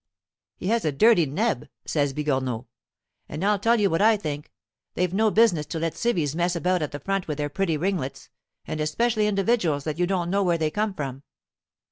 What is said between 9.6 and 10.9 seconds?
that you don't know where they